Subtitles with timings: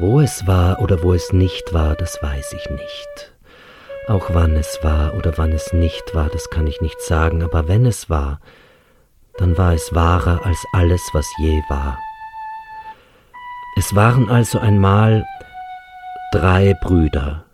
[0.00, 3.34] Wo es war oder wo es nicht war, das weiß ich nicht.
[4.08, 7.68] Auch wann es war oder wann es nicht war, das kann ich nicht sagen, aber
[7.68, 8.40] wenn es war,
[9.36, 11.98] dann war es wahrer als alles, was je war.
[13.76, 15.22] Es waren also einmal
[16.32, 17.44] drei Brüder,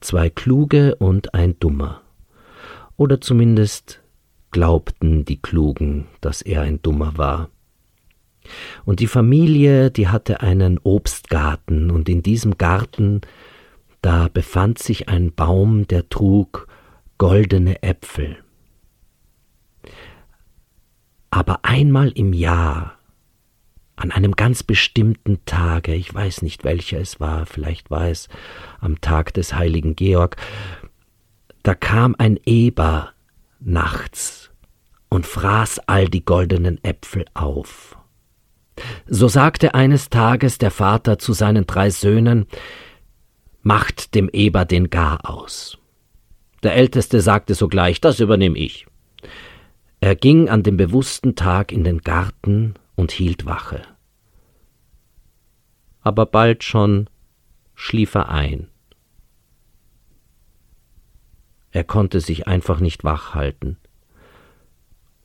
[0.00, 2.02] zwei kluge und ein dummer.
[2.96, 4.00] Oder zumindest
[4.52, 7.48] glaubten die Klugen, dass er ein dummer war.
[8.84, 13.20] Und die Familie, die hatte einen Obstgarten, und in diesem Garten,
[14.02, 16.68] da befand sich ein Baum, der trug
[17.18, 18.36] goldene Äpfel.
[21.30, 22.96] Aber einmal im Jahr
[23.96, 28.28] an einem ganz bestimmten Tage, ich weiß nicht welcher es war, vielleicht war es
[28.80, 30.36] am Tag des heiligen Georg,
[31.62, 33.12] da kam ein Eber
[33.58, 34.50] nachts
[35.08, 37.95] und fraß all die goldenen Äpfel auf.
[39.06, 42.46] So sagte eines Tages der Vater zu seinen drei Söhnen,
[43.62, 45.76] Macht dem Eber den Gar aus.
[46.62, 48.86] Der Älteste sagte sogleich, das übernehme ich.
[50.00, 53.82] Er ging an dem bewussten Tag in den Garten und hielt Wache.
[56.00, 57.10] Aber bald schon
[57.74, 58.68] schlief er ein.
[61.72, 63.78] Er konnte sich einfach nicht wach halten.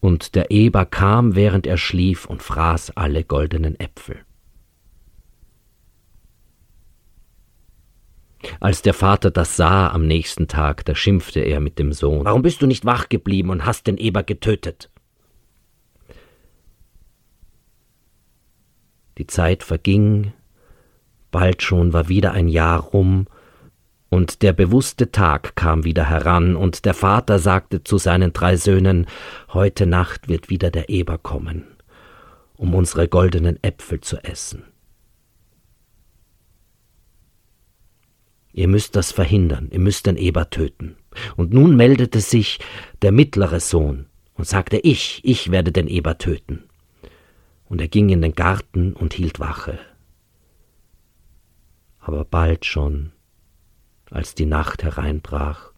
[0.00, 4.24] Und der Eber kam, während er schlief, und fraß alle goldenen Äpfel.
[8.60, 12.24] Als der Vater das sah am nächsten Tag, da schimpfte er mit dem Sohn.
[12.24, 14.90] Warum bist du nicht wach geblieben und hast den Eber getötet?
[19.18, 20.32] Die Zeit verging,
[21.32, 23.26] bald schon war wieder ein Jahr rum,
[24.10, 29.06] und der bewusste Tag kam wieder heran, und der Vater sagte zu seinen drei Söhnen
[29.52, 31.64] Heute Nacht wird wieder der Eber kommen,
[32.56, 34.64] um unsere goldenen Äpfel zu essen.
[38.52, 40.96] Ihr müsst das verhindern, ihr müsst den Eber töten.
[41.36, 42.58] Und nun meldete sich
[43.02, 46.64] der mittlere Sohn und sagte, ich, ich werde den Eber töten.
[47.66, 49.78] Und er ging in den Garten und hielt Wache.
[52.00, 53.12] Aber bald schon,
[54.10, 55.72] als die Nacht hereinbrach,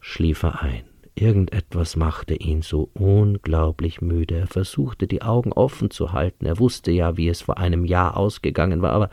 [0.00, 0.84] schlief er ein.
[1.14, 4.36] Irgendetwas machte ihn so unglaublich müde.
[4.36, 6.46] Er versuchte, die Augen offen zu halten.
[6.46, 9.10] Er wusste ja, wie es vor einem Jahr ausgegangen war, aber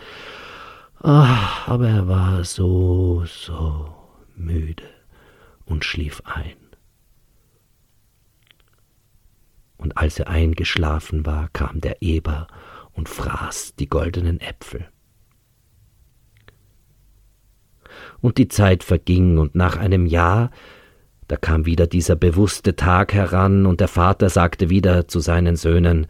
[1.00, 3.94] Ach, aber er war so, so
[4.36, 4.84] müde
[5.66, 6.56] und schlief ein.
[9.78, 12.48] Und als er eingeschlafen war, kam der Eber
[12.94, 14.90] und fraß die goldenen Äpfel.
[18.22, 20.52] Und die Zeit verging, und nach einem Jahr,
[21.28, 26.08] da kam wieder dieser bewusste Tag heran, und der Vater sagte wieder zu seinen Söhnen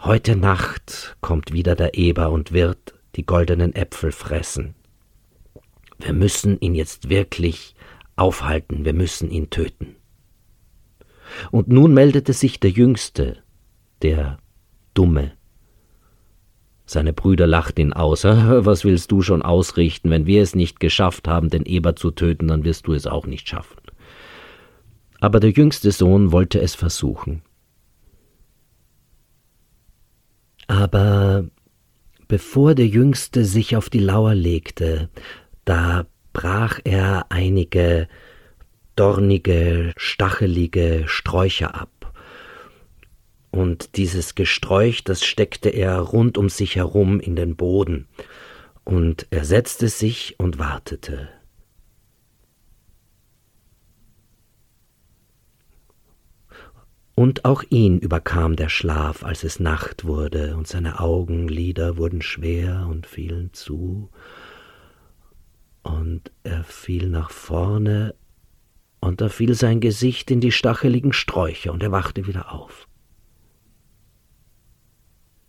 [0.00, 4.74] Heute Nacht kommt wieder der Eber und wird die goldenen Äpfel fressen.
[5.98, 7.74] Wir müssen ihn jetzt wirklich
[8.16, 9.96] aufhalten, wir müssen ihn töten.
[11.50, 13.38] Und nun meldete sich der Jüngste,
[14.02, 14.38] der
[14.92, 15.32] Dumme.
[16.86, 18.24] Seine Brüder lachten ihn aus.
[18.24, 20.10] Was willst du schon ausrichten?
[20.10, 23.26] Wenn wir es nicht geschafft haben, den Eber zu töten, dann wirst du es auch
[23.26, 23.78] nicht schaffen.
[25.20, 27.42] Aber der jüngste Sohn wollte es versuchen.
[30.66, 31.44] Aber
[32.28, 35.10] Bevor der Jüngste sich auf die Lauer legte,
[35.64, 38.08] da brach er einige
[38.96, 41.90] dornige, stachelige Sträucher ab.
[43.54, 48.08] Und dieses Gesträuch, das steckte er rund um sich herum in den Boden.
[48.82, 51.28] Und er setzte sich und wartete.
[57.14, 62.88] Und auch ihn überkam der Schlaf, als es Nacht wurde, und seine Augenlider wurden schwer
[62.90, 64.10] und fielen zu,
[65.84, 68.16] und er fiel nach vorne,
[68.98, 72.88] und da fiel sein Gesicht in die stacheligen Sträucher, und er wachte wieder auf.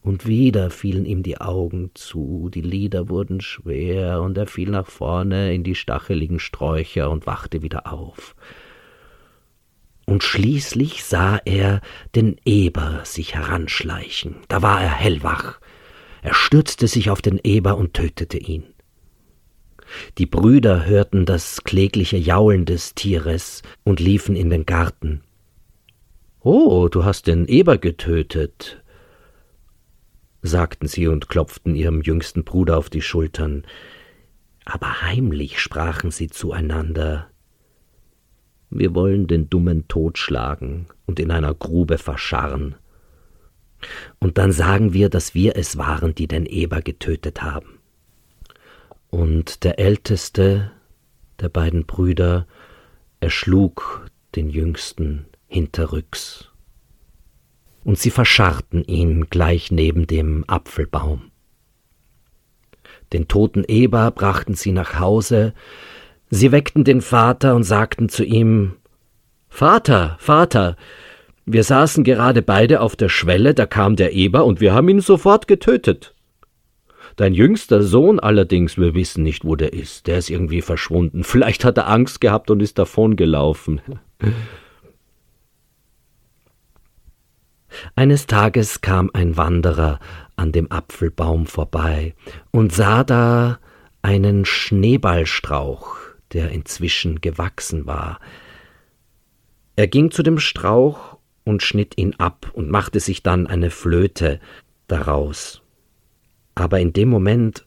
[0.06, 4.86] Und wieder fielen ihm die Augen zu, die Lider wurden schwer, und er fiel nach
[4.86, 8.36] vorne in die stacheligen Sträucher und wachte wieder auf
[10.06, 11.82] und schließlich sah er
[12.14, 14.36] den Eber sich heranschleichen.
[14.48, 15.60] Da war er hellwach.
[16.22, 18.64] Er stürzte sich auf den Eber und tötete ihn.
[20.18, 25.22] Die Brüder hörten das klägliche Jaulen des Tieres und liefen in den Garten.
[26.42, 28.84] Oh, du hast den Eber getötet,
[30.46, 33.64] sagten sie und klopften ihrem jüngsten Bruder auf die Schultern.
[34.66, 37.30] Aber heimlich sprachen sie zueinander
[38.70, 42.76] wir wollen den Dummen totschlagen und in einer Grube verscharren.
[44.20, 47.80] Und dann sagen wir, dass wir es waren, die den Eber getötet haben.
[49.10, 50.72] Und der älteste
[51.40, 52.48] der beiden Brüder
[53.20, 56.50] erschlug den jüngsten hinterrücks.
[57.86, 61.32] Und sie verscharrten ihn gleich neben dem Apfelbaum.
[63.14, 65.54] Den toten Eber brachten sie nach Hause,
[66.30, 68.74] sie weckten den Vater und sagten zu ihm
[69.48, 70.76] Vater, Vater,
[71.46, 75.00] wir saßen gerade beide auf der Schwelle, da kam der Eber und wir haben ihn
[75.00, 76.16] sofort getötet.
[77.16, 80.08] Dein jüngster Sohn allerdings, wir wissen nicht, wo der ist.
[80.08, 81.24] Der ist irgendwie verschwunden.
[81.24, 83.80] Vielleicht hat er Angst gehabt und ist davongelaufen.
[87.96, 90.00] Eines Tages kam ein Wanderer
[90.36, 92.14] an dem Apfelbaum vorbei
[92.52, 93.60] und sah da
[94.02, 95.98] einen Schneeballstrauch,
[96.34, 98.20] der inzwischen gewachsen war.
[99.76, 104.40] Er ging zu dem Strauch und schnitt ihn ab und machte sich dann eine Flöte
[104.88, 105.62] daraus.
[106.56, 107.66] Aber in dem Moment,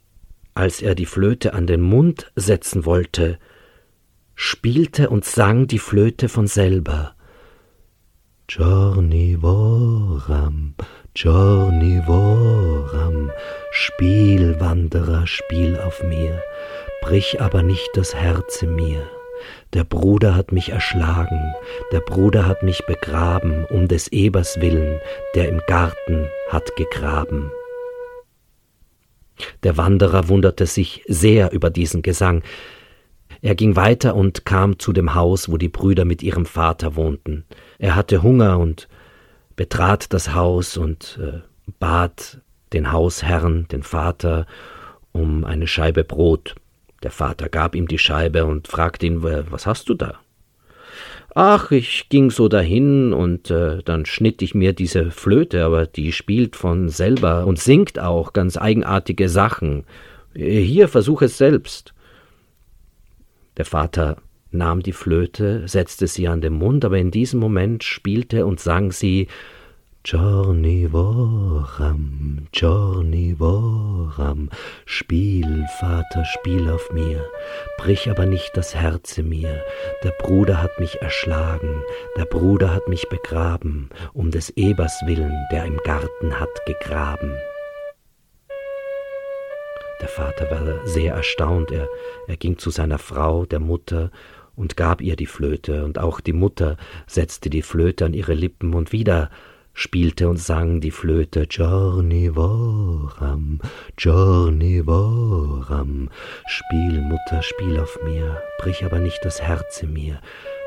[0.54, 3.38] als er die Flöte an den Mund setzen wollte,
[4.34, 7.14] spielte und sang die Flöte von selber.
[8.50, 10.74] Giorni voram,
[11.12, 13.30] Giorni voram,
[13.72, 16.42] Spiel, Wanderer, spiel auf mir,
[17.02, 19.02] brich aber nicht das Herze mir.
[19.74, 21.52] Der Bruder hat mich erschlagen,
[21.92, 24.98] der Bruder hat mich begraben, um des Ebers willen,
[25.34, 27.52] der im Garten hat gegraben.
[29.62, 32.42] Der Wanderer wunderte sich sehr über diesen Gesang.
[33.40, 37.44] Er ging weiter und kam zu dem Haus, wo die Brüder mit ihrem Vater wohnten.
[37.78, 38.88] Er hatte Hunger und
[39.56, 41.40] betrat das Haus und äh,
[41.78, 42.40] bat
[42.72, 44.46] den Hausherrn, den Vater,
[45.12, 46.54] um eine Scheibe Brot.
[47.02, 50.18] Der Vater gab ihm die Scheibe und fragte ihn, was hast du da?
[51.34, 56.12] Ach, ich ging so dahin und äh, dann schnitt ich mir diese Flöte, aber die
[56.12, 59.84] spielt von selber und singt auch ganz eigenartige Sachen.
[60.34, 61.94] Hier, versuch es selbst.
[63.58, 64.16] Der Vater
[64.50, 68.92] nahm die Flöte, setzte sie an den Mund, aber in diesem Moment spielte und sang
[68.92, 69.26] sie
[70.04, 74.48] Giorni voram, Giorni voram,
[74.86, 77.22] Spiel, Vater, spiel auf mir,
[77.78, 79.60] brich aber nicht das Herze mir,
[80.04, 81.82] der Bruder hat mich erschlagen,
[82.16, 87.32] der Bruder hat mich begraben, um des Ebers willen, der im Garten hat gegraben.
[90.00, 91.88] Der Vater war sehr erstaunt, er,
[92.26, 94.10] er ging zu seiner Frau, der Mutter,
[94.54, 98.74] und gab ihr die Flöte, und auch die Mutter setzte die Flöte an ihre Lippen,
[98.74, 99.30] und wieder
[99.78, 103.60] spielte und sang die Flöte Giorni voram,
[103.96, 106.10] Giorni voram.
[106.48, 110.20] Spiel, Mutter, spiel auf mir, brich aber nicht das Herze mir.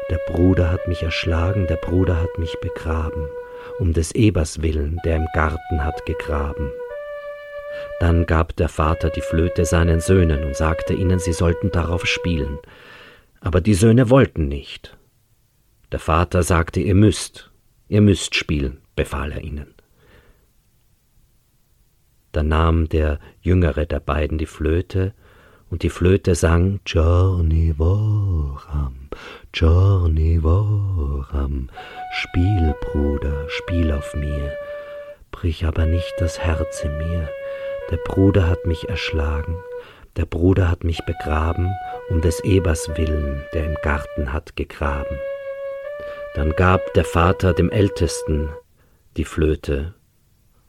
[0.10, 3.28] Der Bruder hat mich erschlagen, der Bruder hat mich begraben,
[3.80, 6.72] um des Ebers willen, der im Garten hat gegraben.
[8.00, 12.60] Dann gab der Vater die Flöte seinen Söhnen und sagte ihnen, sie sollten darauf spielen.
[13.40, 14.98] Aber die Söhne wollten nicht.
[15.92, 17.52] Der Vater sagte, ihr müsst,
[17.88, 19.74] ihr müsst spielen befahl er ihnen.
[22.32, 25.14] Da nahm der jüngere der beiden die Flöte,
[25.70, 29.10] und die Flöte sang Giorni voram,
[29.54, 31.70] Giorni voram,
[32.14, 34.52] Spiel, Bruder, spiel auf mir,
[35.32, 37.30] brich aber nicht das Herze mir,
[37.92, 39.58] der Bruder hat mich erschlagen,
[40.16, 41.70] der Bruder hat mich begraben,
[42.10, 45.18] um des Ebers willen, der im Garten hat gegraben.
[46.34, 48.50] Dann gab der Vater dem Ältesten
[49.18, 49.94] die Flöte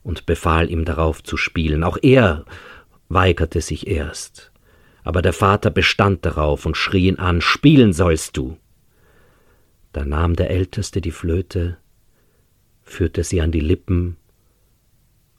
[0.02, 1.84] und befahl ihm darauf zu spielen.
[1.84, 2.44] Auch er
[3.08, 4.52] weigerte sich erst,
[5.04, 8.56] aber der Vater bestand darauf und schrie ihn an Spielen sollst du.
[9.92, 11.76] Da nahm der Älteste die Flöte,
[12.82, 14.16] führte sie an die Lippen,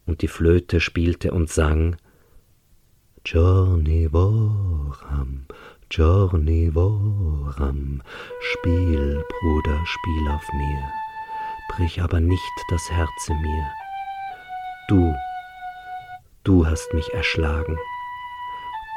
[0.06, 1.96] und die Flöte spielte und sang
[3.24, 5.46] Giorni voram,
[5.90, 8.02] Giorni voram,
[8.40, 11.04] Spiel, Bruder, spiel auf mir
[11.76, 13.72] brich aber nicht das Herze mir.
[14.88, 15.16] Du,
[16.44, 17.78] du hast mich erschlagen,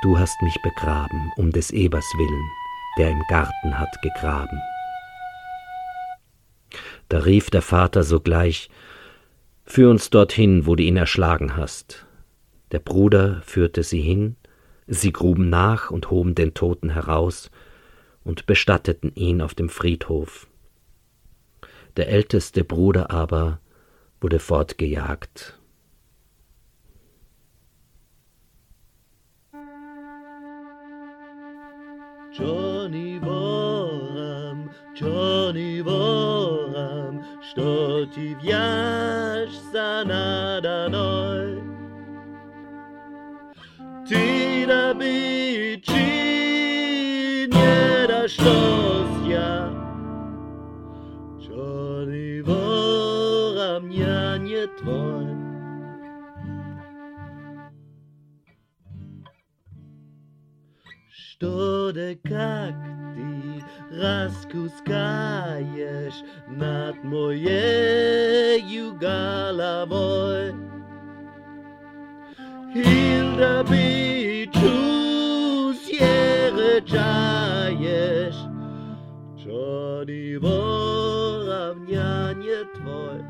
[0.03, 2.51] du hast mich begraben, um des Ebers willen,
[2.99, 4.61] der im Garten hat gegraben.
[7.09, 8.69] Da rief der Vater sogleich,
[9.68, 12.06] Führ uns dorthin, wo du ihn erschlagen hast.
[12.70, 14.37] Der Bruder führte sie hin,
[14.87, 17.50] sie gruben nach und hoben den Toten heraus
[18.23, 20.46] und bestatteten ihn auf dem Friedhof.
[21.96, 23.61] Der älteste Bruder aber
[24.20, 25.58] wurde fortgejagt.
[32.32, 38.37] Johnny Boham, Johnny Boham, što ti
[39.96, 41.62] nada noi.
[44.08, 46.08] Ti da bici
[47.48, 48.27] nie da
[49.27, 49.70] ja.
[51.39, 55.25] Johnny woram ja nie tvoj.
[61.10, 62.75] Что да как
[63.65, 63.65] ты
[64.01, 64.89] раскускаешь
[66.48, 70.53] над моею головой?
[72.74, 74.70] Hilda бичу
[75.84, 77.01] съезжаешь,
[79.44, 81.80] Johnny воровняне
[82.75, 83.22] твой.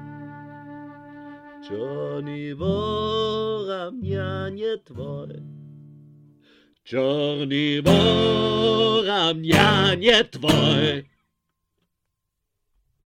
[1.68, 3.92] Johnny воровняне
[4.78, 5.55] твой.
[6.87, 11.16] Czarny woran, ja nie twój.